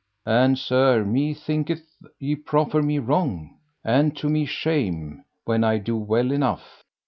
[0.25, 1.85] and sir, methinketh
[2.17, 6.83] ye proffer me wrong, and to me shame, when I do well enough.